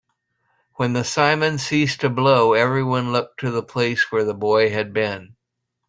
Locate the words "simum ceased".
1.03-2.01